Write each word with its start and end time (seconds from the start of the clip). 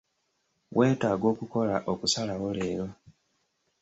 Weetaaga 0.77 1.25
okukola 1.33 1.75
okusalawo 1.91 2.47
leero. 2.57 2.87